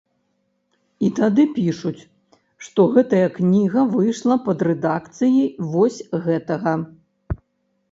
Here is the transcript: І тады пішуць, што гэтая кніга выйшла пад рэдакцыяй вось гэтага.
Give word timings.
І 1.07 1.09
тады 1.19 1.43
пішуць, 1.57 2.01
што 2.69 2.81
гэтая 2.97 3.21
кніга 3.37 3.85
выйшла 3.93 4.39
пад 4.49 4.65
рэдакцыяй 4.71 5.47
вось 5.77 6.03
гэтага. 6.27 6.77